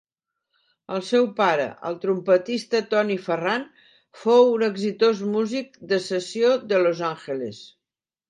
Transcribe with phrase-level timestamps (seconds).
[0.93, 3.67] El seu pare, el trompetista Tony Ferran,
[4.23, 7.61] fou un exitós músic de sessió de Los Angeles.